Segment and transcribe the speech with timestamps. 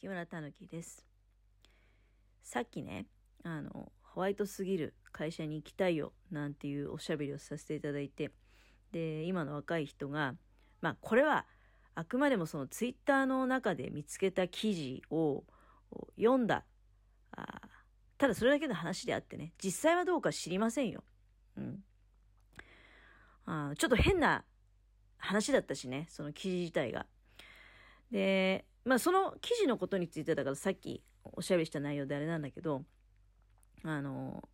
[0.00, 1.04] 木村たぬきです
[2.42, 3.06] さっきね
[3.44, 8.30] あのホワイトすぎる会社に行きたいよなんていうおしゃべりをさせていただいて
[8.92, 10.34] で今の若い人が
[10.82, 11.46] まあこれは
[11.94, 15.44] あくまでもそのツイッターの中で見つけた記事を
[16.18, 16.64] 読んだ
[17.32, 17.60] あ
[18.18, 21.02] ただそれだけの話であってね実際はどうか知りませんよ。
[21.56, 21.84] うん、
[23.46, 24.44] あちょっと変な
[25.16, 27.06] 話だったしねその記事自体が。
[28.10, 32.84] でまあその記事のことについてだからさっきおしゃべりした内容であれなんだけど
[33.84, 34.48] あの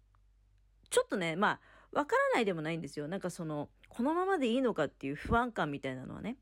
[0.90, 1.60] ちょっとねまあ
[1.92, 3.06] わからないでもないんですよ。
[3.06, 6.38] なんかそのこのままでいいのかっていう不安感みたいなのはね。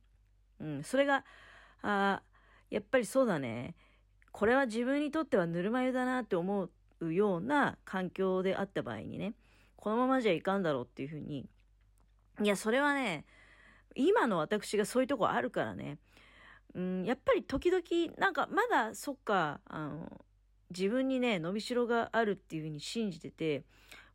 [0.61, 1.25] うん、それが、
[1.83, 2.23] あ
[2.71, 3.75] やっぱりそうだね。
[4.31, 6.69] これは自分にとってはぬるま湯だなって思
[7.01, 9.35] うような環境であった場合にね、
[9.75, 11.49] このままじゃいかんだろうっていうふうに、
[12.41, 13.25] いや、それはね、
[13.97, 15.99] 今の私がそういうとこあるからね、
[16.75, 17.83] うん、やっぱり時々、
[18.19, 20.25] なんかまだそっか、あの、
[20.71, 23.65] 自分にね、伸びしろがあるっていうふうに信じてて、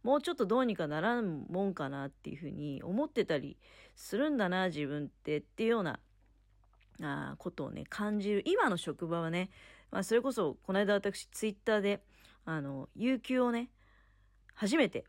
[0.04, 3.58] もうちょっとどうにかならんもんかなっていうふうに思ってたり
[3.96, 6.00] するんだな、自分ってっていうような
[7.02, 8.44] あことをね、感じる。
[8.46, 9.50] 今の職場はね、
[9.92, 12.02] まあ、それこそ、この間私、ツイッターで、
[12.46, 13.70] あの、有給をね、
[14.54, 15.06] 初めて、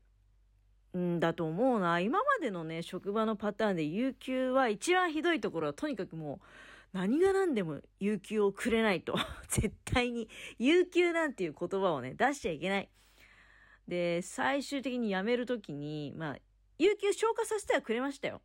[0.97, 2.01] んだと思うな。
[2.01, 6.47] 今までのね、職場のパターンで、有給は一番ひどいところは、とにかくもう、
[6.93, 9.17] 何が何でも有給をくれないと。
[9.49, 12.89] 絶対に、有給なんていう言葉をね、出しちゃいけない。
[13.87, 16.39] で、最終的に辞めるときに、まあ、
[16.79, 18.41] 有給消化させてはくれましたよ。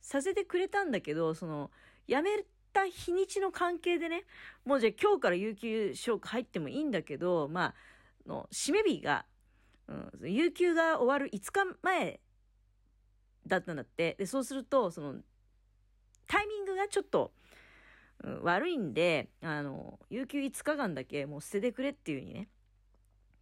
[0.00, 1.70] させてくれたんだけど、その、
[2.06, 4.24] 辞めた日にちの関係でね、
[4.64, 7.74] もうじゃあ今日から有給消化入ってもいいんだけど、まあ、
[8.28, 9.26] の、締め日が、
[9.88, 12.20] うん、有給が終わる5日前
[13.46, 14.14] だったんだって。
[14.18, 15.16] で、そうすると、その、
[16.26, 17.32] タイミングがちょっと、
[18.42, 22.48] 悪いんで、あの、有給5日間だけもう捨ててくれっていう風にね、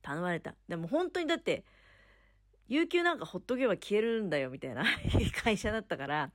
[0.02, 0.54] 頼まれた。
[0.68, 1.64] でも本当にだって、
[2.68, 4.84] 有給なんかほっとけば消えるんだよみたいな
[5.42, 6.32] 会社だったから、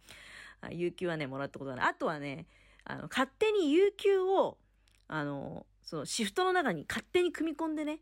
[0.71, 1.89] 有給はね、もらったことがない。
[1.89, 2.47] あとはね、
[2.83, 4.57] あの、勝手に有給を、
[5.07, 7.99] あの、そのシフトの中に勝手に組み込んでね、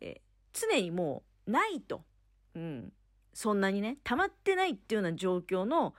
[0.00, 0.20] え、
[0.52, 2.04] 常にもうないと。
[2.54, 2.92] うん。
[3.32, 5.94] そんなにね、溜まってないっていうような状況の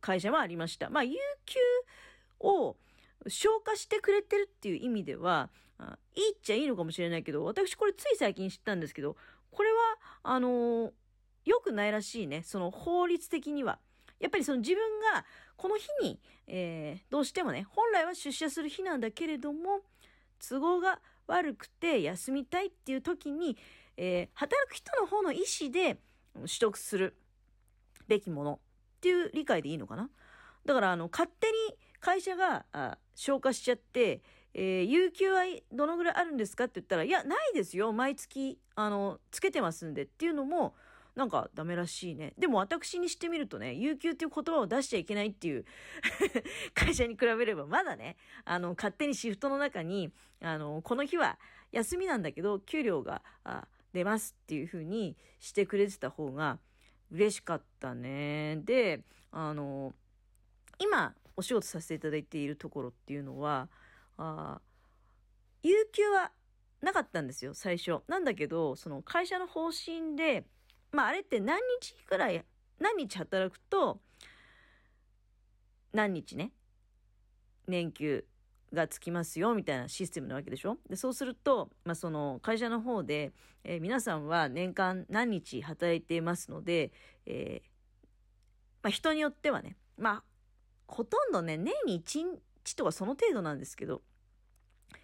[0.00, 0.88] 会社はありました。
[0.88, 1.58] まあ、有給
[2.40, 2.76] を
[3.28, 5.50] 消化してくれてるっていう意味では、
[6.14, 9.16] いいっちゃいいのかもしれないけど、私これつい最近知ったんですけど、
[9.50, 9.76] これは、
[10.22, 10.92] あのー、
[11.44, 12.42] 良くないらしいね。
[12.42, 13.78] その法律的には。
[14.18, 14.80] やっぱりその自分
[15.14, 15.24] が
[15.56, 19.80] この日に、えー、どうしてもね、本来は出社する日なんだけれども、
[20.46, 23.56] 都合が悪くて休みたいっていう時に、
[23.96, 25.98] えー、働く人の方の意思で
[26.34, 27.16] 取得する
[28.08, 28.60] べきもの
[28.96, 30.10] っていう理解でいいのかな
[30.64, 31.52] だから、あの、勝手に
[32.00, 34.22] 会社があ消化しちゃって、
[34.54, 37.92] えー、有給はどのぐらいあるんですかって言ったら、いや、ないですよ。
[37.92, 40.74] 毎月、あの、つけてますんでっていうのも、
[41.16, 42.34] なんかダメらしいね。
[42.38, 45.64] でも私にしてみるとね、有給っていう言葉を出しちゃいけないっていう
[46.74, 51.38] 会社に比べればまだね、あの、勝手にシフトの中に、あの、この日は
[51.72, 53.22] 休みなんだけど、給料が
[53.94, 56.58] 出ますっていう風にしてくれてた方が
[57.10, 58.56] 嬉しかったね。
[58.64, 59.94] で、あの、
[60.78, 63.68] 今お仕事させていただいているところっていうのは、
[64.18, 64.60] あ
[65.62, 66.32] 有給は
[66.80, 68.00] なかったんですよ、最初。
[68.08, 70.44] なんだけど、その会社の方針で、
[70.92, 72.44] まああれって何日くらい、
[72.78, 74.00] 何日働くと、
[75.92, 76.52] 何日ね、
[77.66, 78.24] 年給
[78.72, 83.32] がつきますよみたいなシステムなわけでしょでそうすると、まあ、その会社の方で、
[83.64, 86.92] えー、皆さんは年間何日働いていますので、
[87.26, 87.68] えー、
[88.82, 90.22] まあ、人によってはね、まあ、
[90.86, 92.24] ほとんどね、年に1
[92.64, 94.02] 日とかその程度なんですけど、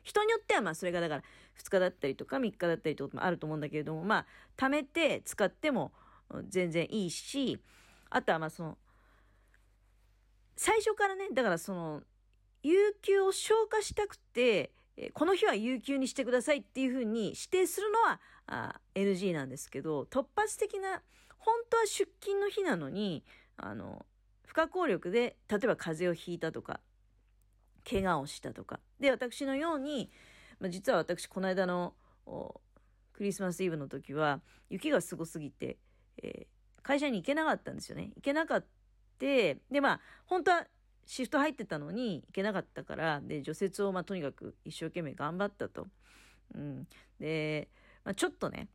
[0.03, 1.22] 人によってはまあそれがだから
[1.59, 4.26] 2日だったりとか3日だったりとかもあると思うんだけれども、まあ、
[4.56, 5.93] 貯めて使っても
[6.48, 7.59] 全然いいし、
[8.10, 8.78] あとはまあその、
[10.56, 12.03] 最初からね、だからその、
[12.62, 14.72] 有給を消化したくて、
[15.14, 21.02] この日は有給にしてくださいっていうふうに指定するのはあ NG なんですけど、突発的な、
[21.38, 23.25] 本当は出勤の日なのに、
[23.56, 24.05] あの、
[24.52, 26.81] 不可抗力で、例えば風邪をひいたとか、
[27.88, 28.81] 怪我をしたとか。
[29.00, 30.10] で、私のように、
[30.60, 31.94] まあ、実は私、この間の
[33.14, 35.78] クリスマスイブの時は、雪がすごすぎて、
[36.22, 38.10] えー、会社に行けなかったんですよね。
[38.14, 38.66] 行けなかった。
[39.20, 40.66] で、まあ、本当は
[41.06, 45.87] シフト入ってたのに行けなかったから、で、除雪を、まあ、とにかく一生懸命頑張ったと。
[46.54, 46.87] うん。
[47.19, 47.69] で、
[48.04, 48.69] まあ、ちょっとね、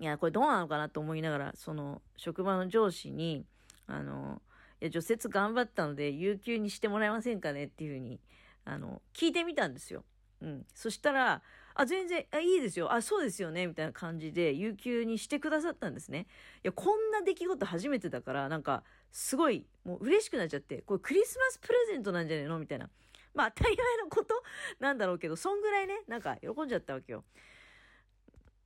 [0.00, 3.46] いや、これどうなのかなと思いながら、その、職場の上司に、
[3.86, 4.42] あの、
[4.82, 8.20] いや、除雪頑張ったので、有給にしてもらえませんかねっていうふうに、
[8.64, 10.04] あの、聞いてみたんですよ。
[10.40, 10.66] うん。
[10.74, 11.40] そしたら、
[11.74, 12.92] あ、全然、あ、いいですよ。
[12.92, 13.68] あ、そうですよね。
[13.68, 16.26] みたいな感じで、有給にしてくださったんですね。
[16.64, 18.82] いや、こんな出来事初めてだから、なんか、
[19.12, 22.58] すごい、もう嬉しくなっちゃって、これクリスマスプレゼントなんじゃねえの？
[22.58, 22.90] みたいな。
[23.34, 24.42] まあ、当たり前のこと
[24.80, 27.24] なんだろうけど、そんぐらいね、なんか、喜んじゃったわけよ。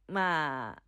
[0.08, 0.82] まあ、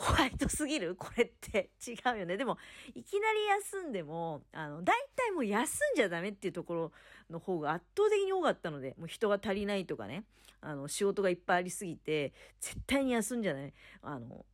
[0.00, 0.94] ホワイトすぎる？
[0.94, 2.36] これって違うよね。
[2.36, 2.56] でも、
[2.94, 6.92] いきなり休んでも、あの、大体もう休んじゃダメっていうところ
[7.28, 10.22] の方が圧倒的に多かったので、もう人が足りないとかね、
[10.60, 13.74] あの、仕事がいっぱいありすぎて、絶対に休んじゃない。
[14.02, 14.46] あの、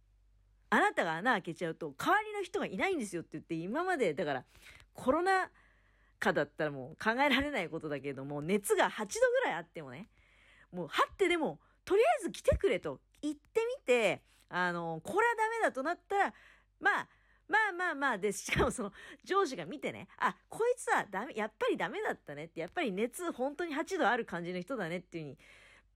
[0.70, 4.44] あなたが穴開けちゃうと、代わりの人がいないんですよって言って、今まで、だから、
[4.94, 5.50] コロナ
[6.20, 10.08] 禍だったらもう考えられないことだけれども、熱が8度ぐらいあってもね、
[10.72, 16.34] もう、はってでも、とりあえず来てくれと言ってみて、あの、これはダメだとなったら、
[16.80, 17.08] まあ、
[17.48, 18.92] まあまあまあです、 しかもその
[19.24, 25.38] 上司が見てね、あ、こいつはダメ、やっぱりダメだったねって、やっぱり熱本当に8度ある感じの人だねっていうふうに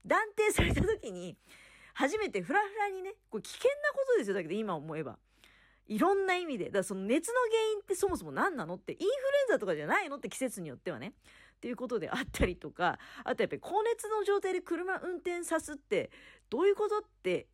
[0.05, 1.37] 断定された時に、
[1.95, 5.19] 初めてフラフラにね、これ危険なことですよ、だけど今思えば。
[5.87, 6.67] いろんな意味で。
[6.67, 9.13] だからその熱の原因ってそもそも何なのって、インフルエ
[9.45, 11.15] ンザとかじゃないのって季節によってはね。
[11.57, 16.11] っていうことであったりとか、あとやっぱり高熱の状態で車運転さすって
[16.51, 17.49] どういうことって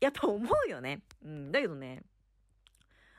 [0.02, 1.02] やっぱ思うよね。
[1.22, 2.02] うん、だけどね、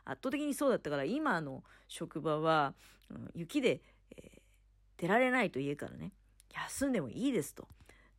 [0.03, 2.73] 圧倒的にそうだったから、今の職場は、
[3.09, 3.81] うん、雪で、
[4.17, 6.11] えー、出られないと家からね、
[6.53, 7.67] 休んでもいいですと。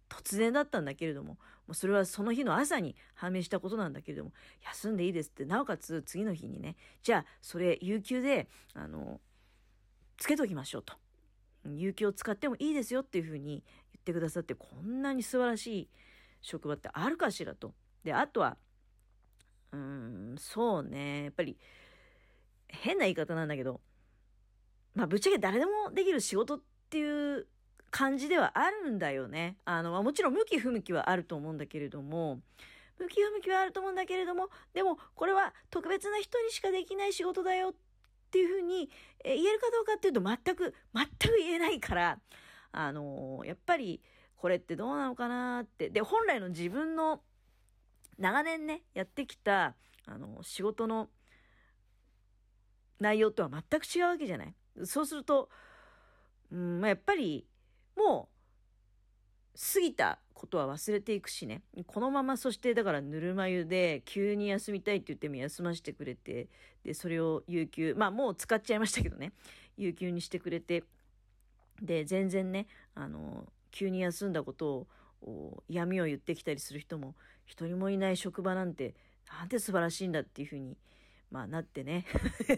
[0.09, 1.39] 突然だったんだけれども、も
[1.69, 4.33] うそれはその日の朝に判明したことなんだけれども、
[4.63, 9.21] 休んでいいですって、なおかつ次の日にね、じゃあ、それ、有給で、あの、
[10.19, 10.95] つけときましょうと。
[11.65, 15.89] 有給を使ってもいいですよっていうふうに言ってくださって、こんなに素晴らしい
[16.43, 17.73] 職場ってあるかしらと。
[18.05, 18.57] で、あとは、
[19.73, 21.57] うん、そうね、やっぱり、
[22.69, 23.81] 変な言い方なんだけど、
[24.95, 26.61] まあ、ぶっちゃけ誰でもできる仕事っ
[26.91, 27.47] ていう
[27.91, 29.57] 感じではあるんだよね。
[29.65, 32.41] あの、ま、もちろん向き不向きはあると思うんだけれども、
[32.99, 37.75] 向き不向きはあると思うんだけれども、でも、これは特別な人にしかできない仕事だよっ
[38.31, 38.91] ていうふうに、
[39.25, 42.19] え言えるかどうかっていうと全く、全く言えないから、
[42.73, 44.03] あのやっぱり、
[44.37, 45.91] これってどうなのかなって。
[45.91, 47.21] で、本来の自分の
[48.19, 49.75] 長年ね、やってきた、
[50.07, 51.09] あの、仕事の
[53.01, 54.55] 内容とは全く違うわけじゃない。
[54.85, 55.49] そうすると、
[56.51, 57.47] うん、まあ、やっぱり、
[57.97, 58.29] も
[59.55, 61.63] う、過ぎたことは忘れていくしね。
[61.87, 66.49] このまま、そしてだからぬるま湯で急に休みたいって言っても休ませてくれて、
[66.85, 69.33] で、それを有給、まあもう使っちゃいましたけどね。
[69.77, 70.85] 有給にしてくれて、
[71.81, 74.87] で、全然ね、あの、急に休んだこと
[75.23, 78.95] を闇を言ってきたりする人も一人もいない職場なんて、
[79.39, 80.77] なんて素晴らしいんだっていうふうに、
[81.31, 82.07] まあなってね。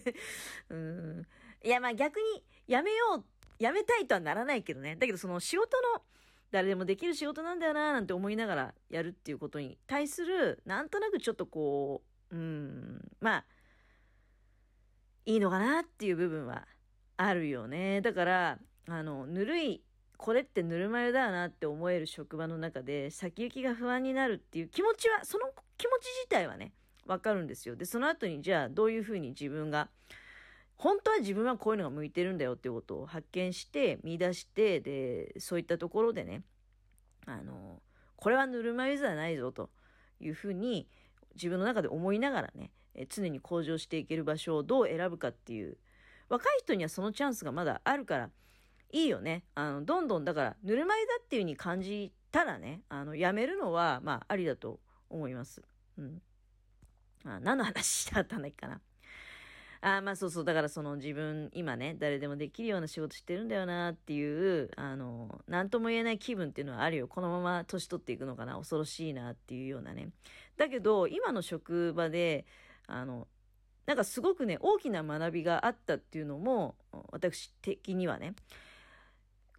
[0.70, 1.26] うん。
[1.62, 3.24] いやまあ逆に、やめよう、
[3.58, 4.96] やめたいとはならないけどね。
[4.96, 6.02] だけどその仕事の、
[6.50, 13.44] 誰でもできる仕事なんだよななんて思いながらやるっていうことに対する、なんとなくちょっとこう、うん、まあ、
[15.26, 16.66] いいのかなっていう部分は
[17.16, 18.00] あるよね。
[18.02, 18.58] だから、
[18.88, 19.82] あの、ぬるい
[20.24, 26.72] これってぬるま湯だよなって思える職場の中で先行きが不安になるっていう気持ちはその気持ち自体はね
[27.06, 27.76] わかるんですよ。
[27.76, 29.90] でその後にじゃあどういうふうに自分が
[30.76, 36.40] 本当は自分はこういうのが向いてるんだよっていうことを発見して見出してでそういったところでね
[37.26, 37.82] あの
[38.16, 39.68] これはぬるま湯じゃないぞと
[40.20, 40.88] いうふうに
[41.34, 42.70] 自分の中で思いながらね
[43.10, 45.76] 常に向上していける場所をどう選ぶかっていう
[46.30, 48.30] 若い人にはそのチャンスがまだあるから
[48.94, 49.42] いいよね。
[49.56, 54.78] あの、どんどん、だから、ぬるま湯だっていう風に感じたらね、あの、やめるのは、まあ、ありだと
[55.10, 55.62] 思います。
[55.98, 56.22] うん。
[57.24, 58.80] あ何の話だったんだっけかな。
[59.80, 67.08] あまあそうそう、だからその自分、今ね、誰でもできるような仕事してるんだよなっていう、あの、なんとも言えない気分っていうのはあるよ。
[67.08, 70.10] このまま年取っていくのかな、恐ろしいなっていうようなね。
[70.56, 72.46] だけど、今の職場で、
[72.86, 73.26] あの、
[73.86, 76.76] なんかすごくね、大きな学びがあったっていうのも、
[77.10, 78.34] 私的にはね、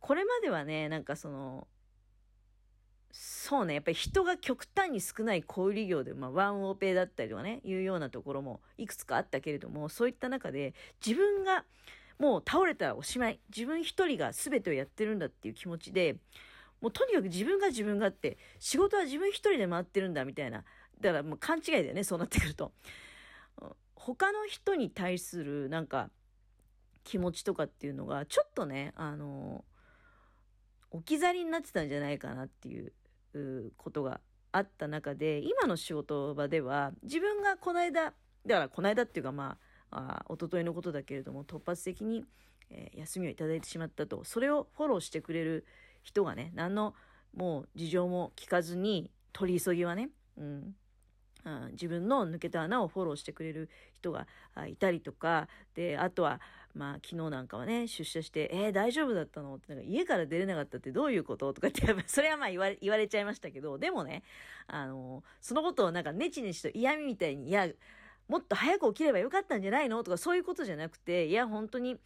[0.05, 1.67] これまではね、なんかその、
[3.12, 11.65] そうね、やっぱり人が極端に少ない小売業で、まあ、ワンオペだったりとかね、いうようなところもいくつかあったけれども、そういった中で、自分が
[12.19, 16.17] もう倒れたらおしまい、自分一人が全てをやってるんだっていう気持ちで、
[16.81, 20.65] もうとにかく自分が自分がって、仕事は自分一人で回ってるんだみたいな、
[21.01, 22.74] だからもう勘違いだよね、そうなってくると。
[23.95, 26.12] 他の人に対するなんか
[27.03, 29.65] 気持ちとかっていうのが、ちょっとね、あの
[30.96, 32.94] 置き去りになってたんじゃないかなっていう
[33.78, 34.22] ことが
[34.52, 39.58] あった中で今の仕事場では自分がこの間だからこの間っていうかま
[39.92, 42.25] ああ一昨日のことだけれども突発的に、
[42.70, 45.66] え、休みをいただいてしまったとそれをフォローしてくれる
[46.04, 46.96] 人がね何の
[47.36, 50.75] もう事情も聞かずに、取り急ぎはね、うん、
[51.72, 53.70] 自分の抜けた穴をフォローしてくれる
[54.05, 54.27] 人が
[54.67, 56.39] いたりとか、で、あとは、
[56.74, 59.55] まあ、昨日なんかはね、出社して、えー、大丈夫だったの？
[59.55, 61.53] って、なんか家から出れなかったってどういうこと？
[61.53, 64.24] とかって、それはまあ言われ、言われちゃいましたけど、でもね、
[64.67, 67.69] あの、そのことをなんかネチネチと嫌味みたいに、いや、
[68.27, 70.03] もっと早く起きればよかったんじゃないの？
[70.03, 71.97] とかそういうことじゃなくて、いや、本当に、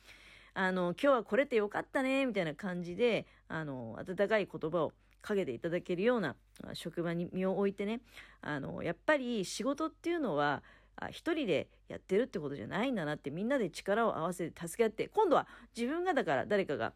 [0.54, 6.36] あの、今日は来れてよかったね、みたいな感じで、あの、温かい言葉をかけていただけるような
[6.74, 8.02] 職場に身を置いてね、
[8.42, 10.62] あの、やっぱり仕事っていうのは、
[11.08, 16.94] 一人でやってるってことじゃないんだなってみんなで力を合わせて助け合って今度は自分がだから誰かが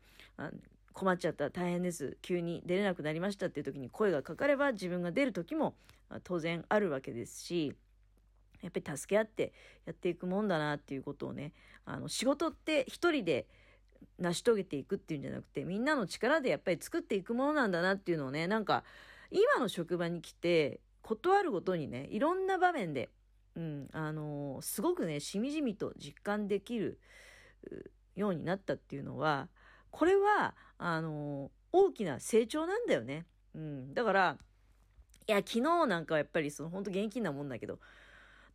[0.94, 5.76] 困っちゃった大変です急に出れなくなりましたっていう時に声がかかれば自分が出る時も
[6.24, 7.74] 当然あるわけですし
[8.62, 9.52] やっぱり助け合って
[9.86, 11.52] やっていくもんだなっていうことをね
[11.86, 13.48] あの仕事って一人で
[14.20, 18.84] 成し遂げていくっていうんじゃなくてみんなの力でやっぱり作っていくものなんだなっていうのをねなんか
[19.32, 23.10] 今の職場に来て断るごとにねいろんな場面で、
[23.56, 27.00] うんあのー、すごくねしみじみと実感できる
[28.16, 29.48] ようになったっていうのは
[29.92, 33.26] これはあのー、大きな成長なんだよね。
[33.56, 34.38] うん、だから
[35.28, 37.80] いや昨日なんかはやっぱりその本当現金なもんだけど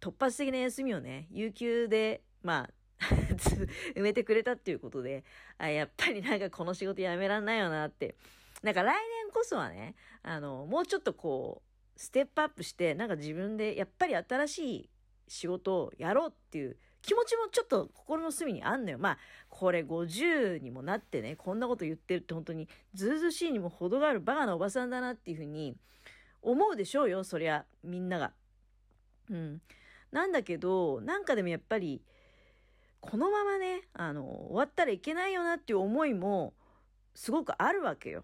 [0.01, 2.71] 突発的な休みをね有給でまあ
[3.95, 5.25] 埋めてくれたっていうことで、
[5.59, 8.17] あ、やっぱりなんかこの仕事やめらんないよなって。
[8.63, 11.68] なんか来年こそはね、あの、もうちょっとこう、
[11.99, 14.91] ステップアップして、なんか自分でやっぱり新しい
[15.27, 18.99] 仕事をやろうっていう気持ちもちょっと心の隅にあんのよ。
[18.99, 25.77] まあ、これ50にもなってね、こんなこと言ってるって本当にずうずしいにも程があるバカなおばさんだなっていうふうに
[26.41, 28.33] 思うでしょうよ、そりゃ、みんなが。
[29.29, 29.61] うん。
[30.13, 32.01] なんだけど、なんかでもやっぱり、
[33.01, 36.55] このままね、あの、終わったらいけないよなっていう思いも、
[37.17, 38.23] すごくあるわけよ。